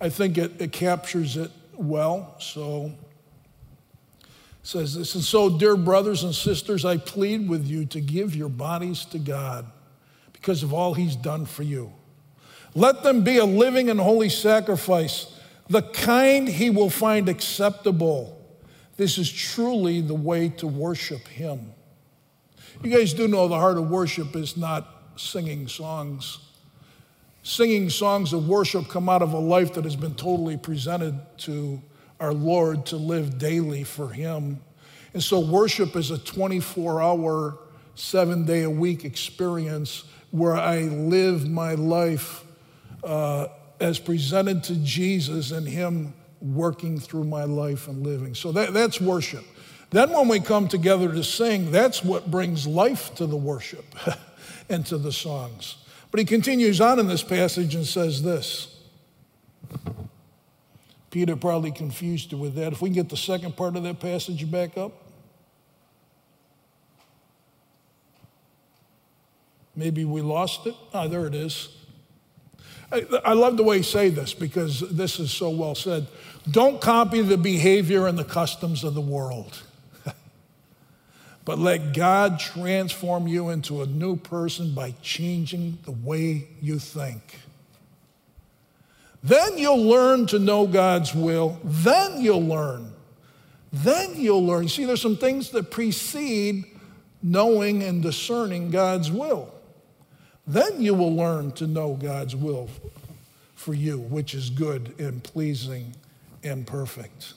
[0.00, 2.36] I think it, it captures it well.
[2.38, 2.92] So
[4.62, 8.48] says this, and so, dear brothers and sisters, I plead with you to give your
[8.48, 9.66] bodies to God
[10.32, 11.92] because of all He's done for you.
[12.74, 18.40] Let them be a living and holy sacrifice, the kind He will find acceptable.
[18.96, 21.72] This is truly the way to worship Him.
[22.82, 26.38] You guys do know the heart of worship is not singing songs
[27.44, 31.80] singing songs of worship come out of a life that has been totally presented to
[32.18, 34.60] our Lord to live daily for Him.
[35.12, 37.58] And so, worship is a 24 hour,
[37.94, 42.44] seven day a week experience where I live my life
[43.04, 48.34] uh, as presented to Jesus and Him working through my life and living.
[48.34, 49.44] So, that, that's worship.
[49.90, 53.84] Then, when we come together to sing, that's what brings life to the worship
[54.70, 55.76] and to the songs.
[56.14, 58.68] But he continues on in this passage and says this.
[61.10, 62.72] Peter probably confused it with that.
[62.72, 64.92] If we can get the second part of that passage back up.
[69.74, 70.76] Maybe we lost it.
[70.92, 71.70] Ah, there it is.
[72.92, 76.06] I, I love the way you say this because this is so well said.
[76.48, 79.63] Don't copy the behavior and the customs of the world
[81.44, 87.40] but let God transform you into a new person by changing the way you think.
[89.22, 91.58] Then you'll learn to know God's will.
[91.64, 92.92] Then you'll learn.
[93.72, 94.68] Then you'll learn.
[94.68, 96.64] See, there's some things that precede
[97.22, 99.52] knowing and discerning God's will.
[100.46, 102.68] Then you will learn to know God's will
[103.54, 105.94] for you, which is good and pleasing
[106.42, 107.32] and perfect.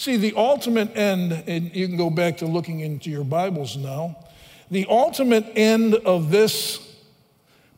[0.00, 4.16] See, the ultimate end, and you can go back to looking into your Bibles now,
[4.70, 6.80] the ultimate end of this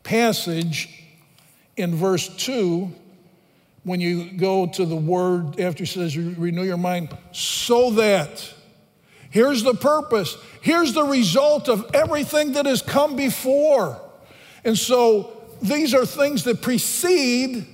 [0.03, 1.03] passage
[1.75, 2.89] in verse 2,
[3.83, 8.53] when you go to the word after he says, renew your mind, so that,
[9.29, 13.99] here's the purpose, here's the result of everything that has come before.
[14.63, 17.67] And so these are things that precede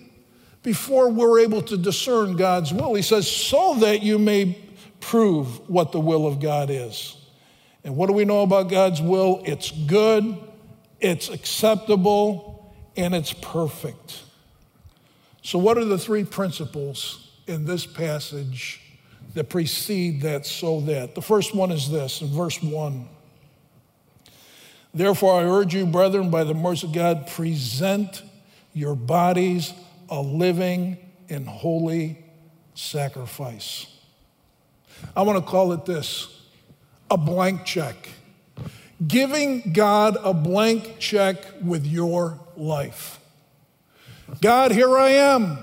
[0.64, 2.94] before we're able to discern God's will.
[2.94, 4.58] He says, so that you may
[5.00, 7.16] prove what the will of God is.
[7.84, 9.42] And what do we know about God's will?
[9.46, 10.38] It's good,
[11.00, 14.24] it's acceptable, and it's perfect.
[15.42, 18.82] So, what are the three principles in this passage
[19.34, 21.16] that precede that so that?
[21.16, 23.08] The first one is this in verse 1.
[24.94, 28.24] Therefore, I urge you, brethren, by the mercy of God, present
[28.74, 29.74] your bodies
[30.10, 30.98] a living
[31.30, 32.18] and holy
[32.74, 33.86] sacrifice.
[35.16, 36.36] I want to call it this
[37.12, 38.10] a blank check.
[39.06, 43.20] Giving God a blank check with your life.
[44.42, 45.58] God, here I am.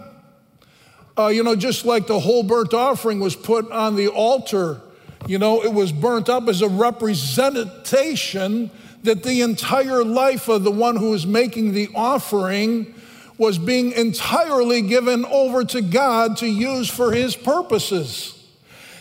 [1.18, 4.80] Uh, you know, just like the whole burnt offering was put on the altar,
[5.26, 8.70] you know, it was burnt up as a representation
[9.02, 12.94] that the entire life of the one who is making the offering
[13.38, 18.32] was being entirely given over to God to use for his purposes.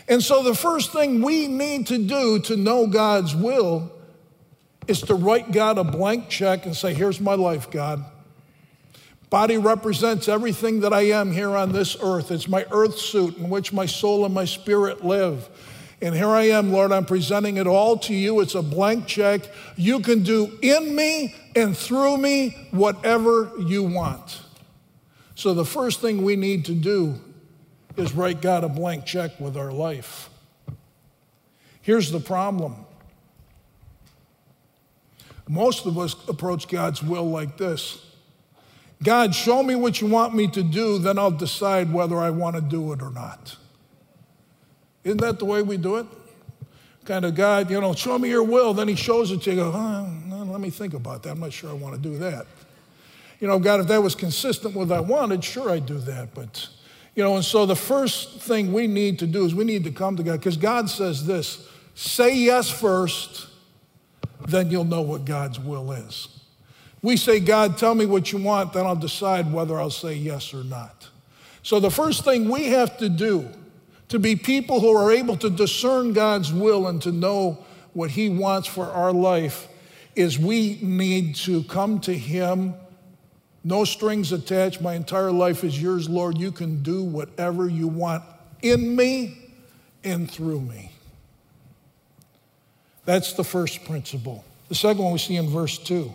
[0.07, 3.91] And so, the first thing we need to do to know God's will
[4.87, 8.05] is to write God a blank check and say, Here's my life, God.
[9.29, 12.31] Body represents everything that I am here on this earth.
[12.31, 15.49] It's my earth suit in which my soul and my spirit live.
[16.05, 18.39] And here I am, Lord, I'm presenting it all to you.
[18.39, 19.41] It's a blank check.
[19.75, 24.39] You can do in me and through me whatever you want.
[25.33, 27.19] So the first thing we need to do
[27.97, 30.29] is write God a blank check with our life.
[31.81, 32.85] Here's the problem
[35.49, 38.05] most of us approach God's will like this
[39.01, 42.57] God, show me what you want me to do, then I'll decide whether I want
[42.57, 43.57] to do it or not.
[45.05, 46.07] Isn't that the way we do it?
[47.05, 48.73] Kind of God, you know, show me your will.
[48.73, 49.57] Then he shows it to you.
[49.57, 51.29] Go, oh, let me think about that.
[51.29, 52.47] I'm not sure I want to do that.
[53.39, 56.33] You know, God, if that was consistent with what I wanted, sure I'd do that.
[56.33, 56.67] But,
[57.13, 59.91] you know, and so the first thing we need to do is we need to
[59.91, 63.47] come to God because God says this say yes first,
[64.47, 66.27] then you'll know what God's will is.
[67.03, 70.55] We say, God, tell me what you want, then I'll decide whether I'll say yes
[70.55, 71.09] or not.
[71.61, 73.47] So the first thing we have to do
[74.09, 78.29] to be people who are able to discern God's will and to know what He
[78.29, 79.67] wants for our life
[80.15, 82.75] is we need to come to Him.
[83.63, 84.81] No strings attached.
[84.81, 86.37] My entire life is yours, Lord.
[86.37, 88.23] You can do whatever you want
[88.61, 89.37] in me
[90.03, 90.91] and through me.
[93.05, 94.43] That's the first principle.
[94.69, 96.13] The second one we see in verse 2.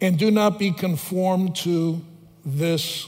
[0.00, 2.02] And do not be conformed to
[2.44, 3.06] this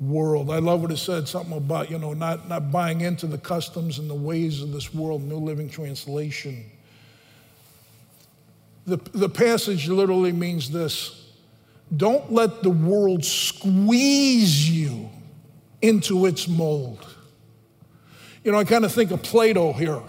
[0.00, 0.50] world.
[0.50, 3.98] I love what it said, something about, you know, not, not buying into the customs
[3.98, 6.64] and the ways of this world, New Living Translation.
[8.86, 11.16] The, the passage literally means this
[11.94, 15.10] don't let the world squeeze you
[15.82, 17.06] into its mold.
[18.44, 20.00] You know, I kind of think of Play-Doh here.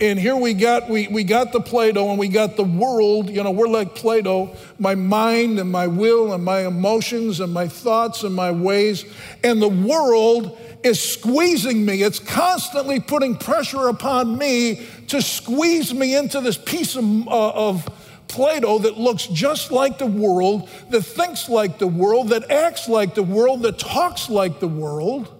[0.00, 3.30] And here we got we, we got the Play-Doh and we got the world.
[3.30, 7.68] You know, we're like Play-Doh, my mind and my will and my emotions and my
[7.68, 9.04] thoughts and my ways.
[9.44, 12.02] And the world is squeezing me.
[12.02, 17.88] It's constantly putting pressure upon me to squeeze me into this piece of, uh, of
[18.26, 23.14] Play-Doh that looks just like the world, that thinks like the world, that acts like
[23.14, 25.32] the world, that talks like the world.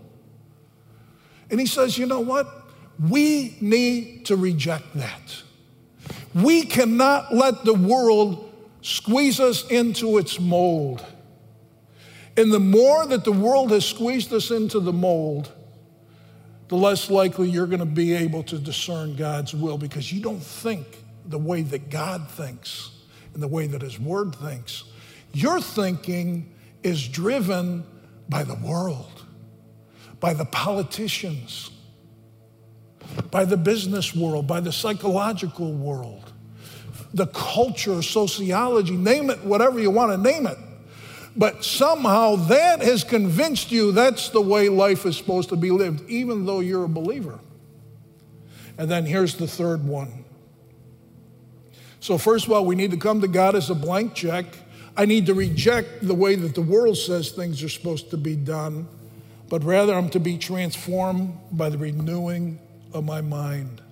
[1.51, 2.64] And he says, you know what?
[2.99, 5.43] We need to reject that.
[6.35, 11.05] We cannot let the world squeeze us into its mold.
[12.37, 15.53] And the more that the world has squeezed us into the mold,
[16.69, 20.43] the less likely you're going to be able to discern God's will because you don't
[20.43, 20.87] think
[21.27, 22.91] the way that God thinks.
[23.35, 24.85] in the way that His Word thinks.
[25.33, 27.85] Your thinking is driven
[28.29, 29.25] by the world,
[30.21, 31.71] by the politicians,
[33.31, 36.33] by the business world, by the psychological world,
[37.13, 40.59] the culture, sociology, name it, whatever you want to name it.
[41.37, 46.09] But somehow that has convinced you that's the way life is supposed to be lived,
[46.09, 47.41] even though you're a believer.
[48.79, 50.25] And then here's the third one.
[52.01, 54.45] So, first of all, we need to come to God as a blank check.
[54.97, 58.37] I need to reject the way that the world says things are supposed to be
[58.37, 58.87] done,
[59.49, 62.61] but rather I'm to be transformed by the renewing
[62.95, 63.83] of my mind.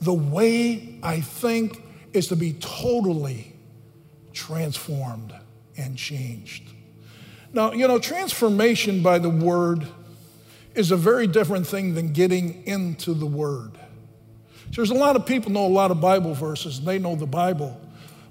[0.00, 3.52] The way I think is to be totally
[4.32, 5.32] transformed
[5.76, 6.64] and changed.
[7.52, 9.86] Now, you know, transformation by the word
[10.74, 13.72] is a very different thing than getting into the word.
[14.74, 17.26] There's a lot of people know a lot of Bible verses, and they know the
[17.26, 17.80] Bible,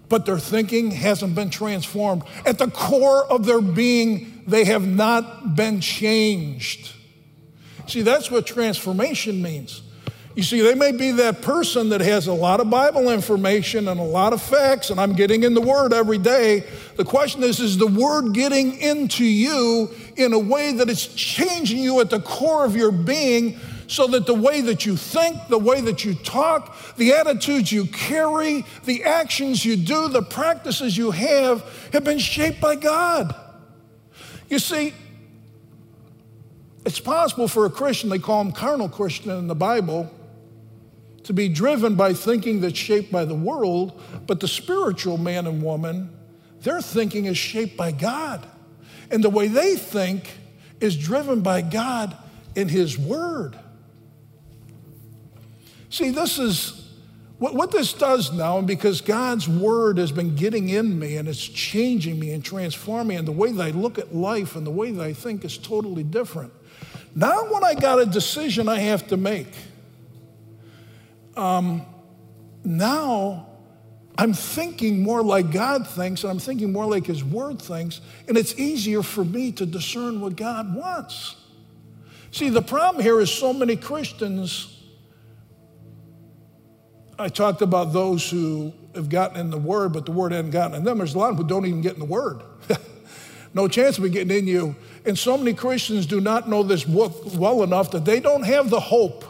[0.07, 2.23] but their thinking hasn't been transformed.
[2.45, 6.93] At the core of their being, they have not been changed.
[7.89, 9.81] See, that's what transformation means.
[10.35, 13.99] You see, they may be that person that has a lot of Bible information and
[13.99, 16.65] a lot of facts, and I'm getting in the Word every day.
[16.97, 21.79] The question is, is the Word getting into you in a way that it's changing
[21.79, 25.57] you at the core of your being so that the way that you think, the
[25.57, 31.09] way that you talk, the attitudes you carry, the actions you do, the practices you
[31.09, 33.33] have have been shaped by God?
[34.47, 34.93] You see,
[36.85, 40.11] it's possible for a Christian, they call them carnal Christian in the Bible,
[41.23, 45.61] to be driven by thinking that's shaped by the world, but the spiritual man and
[45.61, 46.09] woman,
[46.61, 48.47] their thinking is shaped by God.
[49.11, 50.29] And the way they think
[50.79, 52.15] is driven by God
[52.55, 53.57] in His Word.
[55.89, 56.89] See, this is
[57.37, 61.27] what, what this does now, and because God's Word has been getting in me and
[61.27, 64.65] it's changing me and transforming me, and the way that I look at life and
[64.65, 66.53] the way that I think is totally different.
[67.15, 69.53] Now, when I got a decision I have to make,
[71.35, 71.85] um,
[72.63, 73.47] now
[74.17, 78.37] I'm thinking more like God thinks, and I'm thinking more like His Word thinks, and
[78.37, 81.37] it's easier for me to discern what God wants.
[82.31, 84.75] See, the problem here is so many Christians.
[87.17, 90.75] I talked about those who have gotten in the Word, but the Word hasn't gotten
[90.75, 90.97] in them.
[90.97, 92.43] There's a lot who don't even get in the Word.
[93.53, 94.75] no chance of getting in you.
[95.05, 98.69] And so many Christians do not know this book well enough that they don't have
[98.69, 99.25] the hope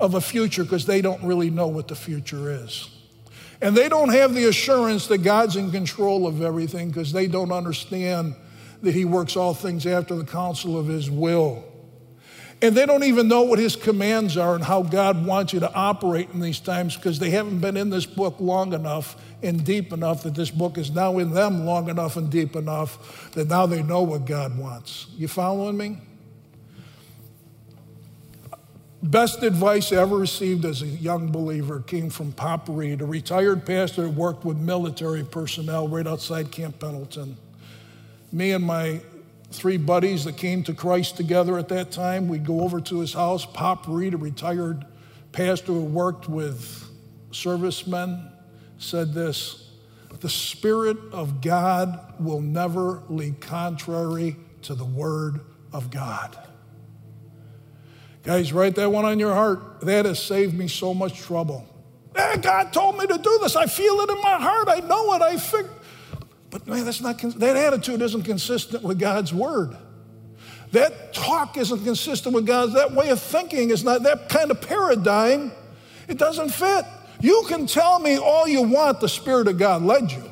[0.00, 2.90] of a future because they don't really know what the future is.
[3.60, 7.52] And they don't have the assurance that God's in control of everything because they don't
[7.52, 8.34] understand
[8.82, 11.64] that He works all things after the counsel of His will.
[12.60, 15.72] And they don't even know what His commands are and how God wants you to
[15.72, 19.92] operate in these times because they haven't been in this book long enough and deep
[19.92, 23.66] enough that this book is now in them long enough and deep enough that now
[23.66, 25.06] they know what God wants.
[25.16, 25.98] You following me?
[29.02, 33.66] Best advice I ever received as a young believer came from Pop Reed, a retired
[33.66, 37.36] pastor who worked with military personnel right outside Camp Pendleton.
[38.32, 39.02] Me and my
[39.50, 43.12] three buddies that came to Christ together at that time, we'd go over to his
[43.12, 43.44] house.
[43.44, 44.86] Pop Reed, a retired
[45.32, 46.88] pastor who worked with
[47.30, 48.30] servicemen,
[48.78, 49.70] said this
[50.20, 55.40] The Spirit of God will never lead contrary to the Word
[55.72, 56.38] of God.
[58.22, 59.82] Guys, write that one on your heart.
[59.82, 61.68] That has saved me so much trouble.
[62.16, 63.54] Eh, God told me to do this.
[63.54, 64.68] I feel it in my heart.
[64.68, 65.22] I know it.
[65.22, 65.68] I think.
[66.50, 69.76] But man, that's not that attitude isn't consistent with God's word.
[70.72, 72.74] That talk isn't consistent with God's.
[72.74, 75.52] That way of thinking is not that kind of paradigm.
[76.08, 76.84] It doesn't fit.
[77.24, 79.00] You can tell me all you want.
[79.00, 80.30] The Spirit of God led you.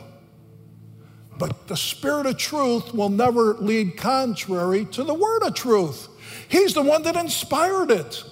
[1.38, 6.06] But the Spirit of truth will never lead contrary to the word of truth.
[6.50, 8.22] He's the one that inspired it.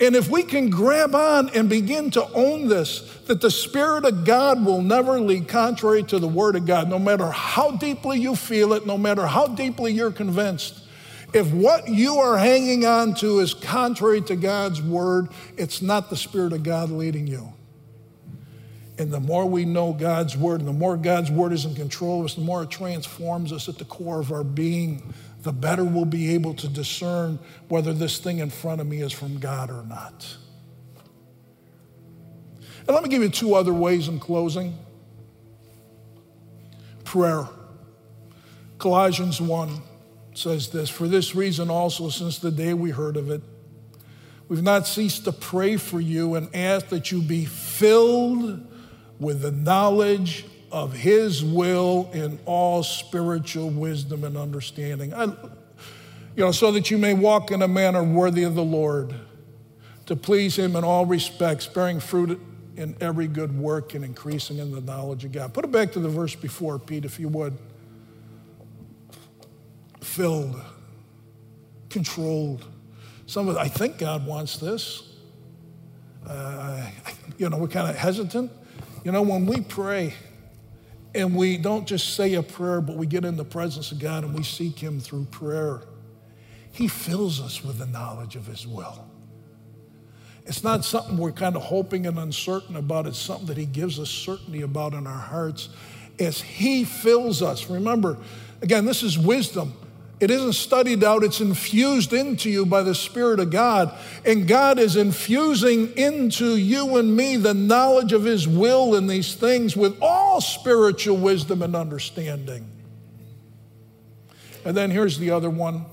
[0.00, 4.24] And if we can grab on and begin to own this, that the Spirit of
[4.24, 8.34] God will never lead contrary to the Word of God, no matter how deeply you
[8.34, 10.82] feel it, no matter how deeply you're convinced.
[11.34, 15.28] If what you are hanging on to is contrary to God's Word,
[15.58, 17.52] it's not the Spirit of God leading you.
[19.00, 22.20] And the more we know God's Word, and the more God's Word is in control
[22.20, 25.82] of us, the more it transforms us at the core of our being the better
[25.82, 27.38] we'll be able to discern
[27.68, 30.36] whether this thing in front of me is from God or not.
[32.80, 34.78] And let me give you two other ways in closing
[37.04, 37.48] prayer.
[38.76, 39.80] Colossians 1
[40.34, 43.40] says this For this reason, also, since the day we heard of it,
[44.46, 48.66] we've not ceased to pray for you and ask that you be filled
[49.20, 55.12] with the knowledge of his will in all spiritual wisdom and understanding.
[55.12, 55.24] I,
[56.36, 59.14] you know, so that you may walk in a manner worthy of the Lord,
[60.06, 62.40] to please him in all respects, bearing fruit
[62.76, 65.52] in every good work and increasing in the knowledge of God.
[65.52, 67.58] Put it back to the verse before, Pete, if you would.
[70.00, 70.60] Filled,
[71.90, 72.66] controlled.
[73.26, 75.02] Some of I think God wants this.
[76.26, 76.88] Uh,
[77.38, 78.50] you know, we're kind of hesitant.
[79.02, 80.14] You know, when we pray
[81.14, 84.24] and we don't just say a prayer, but we get in the presence of God
[84.24, 85.82] and we seek Him through prayer,
[86.72, 89.06] He fills us with the knowledge of His will.
[90.44, 93.06] It's not something we're kind of hoping and uncertain about.
[93.06, 95.70] It's something that He gives us certainty about in our hearts
[96.18, 97.70] as He fills us.
[97.70, 98.18] Remember,
[98.60, 99.74] again, this is wisdom.
[100.20, 103.96] It isn't studied out, it's infused into you by the Spirit of God.
[104.26, 109.34] And God is infusing into you and me the knowledge of His will in these
[109.34, 112.70] things with all spiritual wisdom and understanding.
[114.62, 115.86] And then here's the other one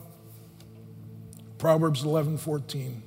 [1.57, 3.01] Proverbs 11 14.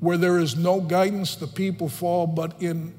[0.00, 2.92] Where there is no guidance, the people fall, but in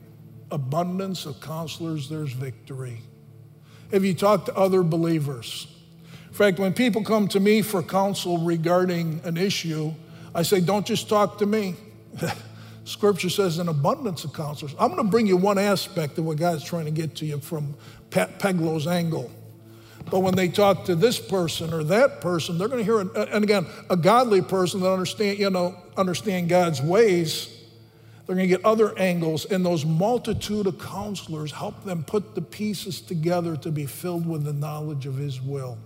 [0.49, 3.01] abundance of counselors, there's victory.
[3.91, 5.67] Have you talked to other believers?
[6.33, 9.93] In fact, when people come to me for counsel regarding an issue,
[10.33, 11.75] I say, don't just talk to me.
[12.85, 14.73] Scripture says an abundance of counselors.
[14.79, 17.37] I'm going to bring you one aspect of what God's trying to get to you
[17.37, 17.75] from
[18.09, 19.29] Pat Peglow's angle.
[20.09, 23.43] But when they talk to this person or that person, they're going to hear, and
[23.43, 27.63] again, a godly person that understand, you know, understand God's ways.
[28.25, 32.41] They're going to get other angles, and those multitude of counselors help them put the
[32.41, 35.77] pieces together to be filled with the knowledge of His will.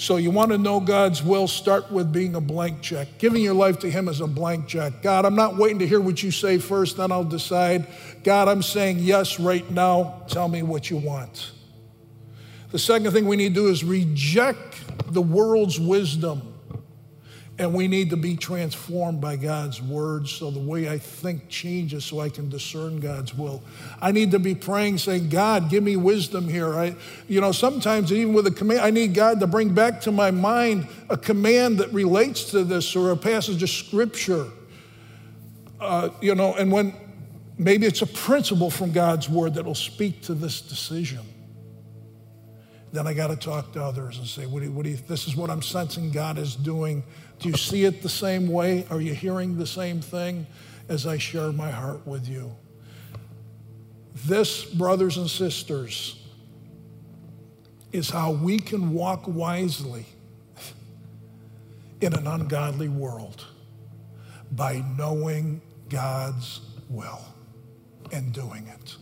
[0.00, 3.18] So, you want to know God's will, start with being a blank check.
[3.18, 5.02] Giving your life to Him as a blank check.
[5.02, 7.88] God, I'm not waiting to hear what you say first, then I'll decide.
[8.22, 10.22] God, I'm saying yes right now.
[10.28, 11.50] Tell me what you want.
[12.70, 14.80] The second thing we need to do is reject
[15.12, 16.54] the world's wisdom.
[17.58, 22.04] And we need to be transformed by God's word so the way I think changes
[22.04, 23.62] so I can discern God's will.
[24.00, 26.78] I need to be praying, saying, God, give me wisdom here.
[26.78, 26.94] I,
[27.26, 30.30] you know, sometimes even with a command, I need God to bring back to my
[30.30, 34.46] mind a command that relates to this or a passage of scripture.
[35.80, 36.94] Uh, you know, and when
[37.56, 41.24] maybe it's a principle from God's word that will speak to this decision
[42.92, 44.96] then I got to talk to others and say, what do, you, what do you,
[44.96, 47.02] this is what I'm sensing God is doing.
[47.38, 48.86] Do you see it the same way?
[48.90, 50.46] Are you hearing the same thing
[50.88, 52.56] as I share my heart with you?
[54.24, 56.24] This, brothers and sisters,
[57.92, 60.06] is how we can walk wisely
[62.00, 63.46] in an ungodly world
[64.52, 67.20] by knowing God's will
[68.12, 68.96] and doing it.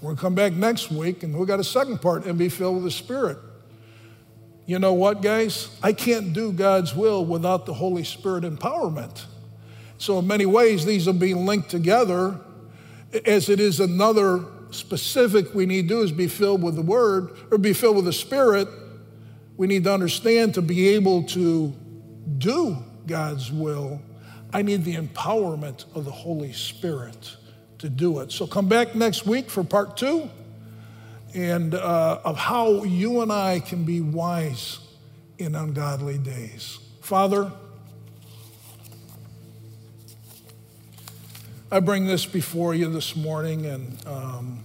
[0.00, 2.48] We're going to come back next week and we got a second part and be
[2.48, 3.38] filled with the Spirit.
[4.66, 5.76] You know what, guys?
[5.82, 9.24] I can't do God's will without the Holy Spirit empowerment.
[9.96, 12.38] So, in many ways, these are being linked together
[13.24, 17.30] as it is another specific we need to do is be filled with the Word
[17.50, 18.68] or be filled with the Spirit.
[19.56, 21.74] We need to understand to be able to
[22.36, 22.76] do
[23.08, 24.00] God's will,
[24.52, 27.36] I need the empowerment of the Holy Spirit
[27.78, 28.32] to do it.
[28.32, 30.28] So come back next week for part two
[31.34, 34.78] and uh, of how you and I can be wise
[35.38, 36.78] in ungodly days.
[37.00, 37.52] Father,
[41.70, 44.60] I bring this before you this morning, and um,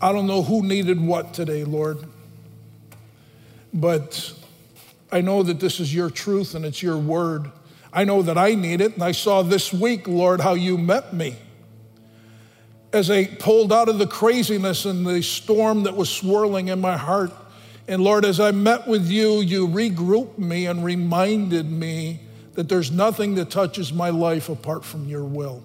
[0.00, 1.98] I don't know who needed what today, Lord,
[3.74, 4.32] but
[5.10, 7.50] I know that this is your truth and it's your word.
[7.92, 11.12] I know that I need it, and I saw this week, Lord, how you met
[11.12, 11.36] me
[12.92, 16.96] as I pulled out of the craziness and the storm that was swirling in my
[16.96, 17.32] heart.
[17.88, 22.20] And Lord, as I met with you, you regrouped me and reminded me
[22.54, 25.64] that there's nothing that touches my life apart from your will.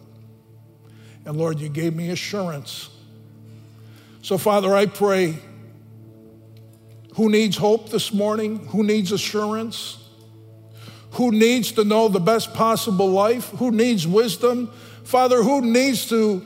[1.26, 2.90] And Lord, you gave me assurance.
[4.22, 5.38] So, Father, I pray
[7.16, 8.60] who needs hope this morning?
[8.68, 9.98] Who needs assurance?
[11.12, 13.50] Who needs to know the best possible life?
[13.58, 14.72] Who needs wisdom?
[15.04, 16.46] Father, who needs to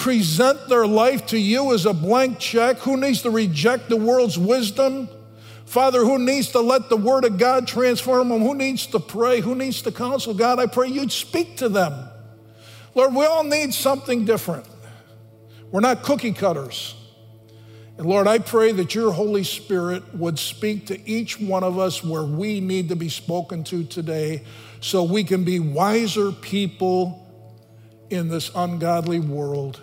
[0.00, 2.78] present their life to you as a blank check?
[2.78, 5.10] Who needs to reject the world's wisdom?
[5.66, 8.40] Father, who needs to let the word of God transform them?
[8.40, 9.40] Who needs to pray?
[9.40, 10.32] Who needs to counsel?
[10.32, 12.08] God, I pray you'd speak to them.
[12.94, 14.66] Lord, we all need something different.
[15.70, 16.94] We're not cookie cutters.
[17.98, 22.02] And Lord, I pray that your Holy Spirit would speak to each one of us
[22.02, 24.44] where we need to be spoken to today
[24.80, 27.18] so we can be wiser people
[28.08, 29.82] in this ungodly world.